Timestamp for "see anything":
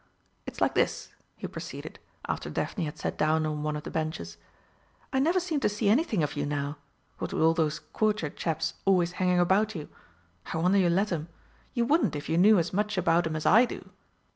5.69-6.23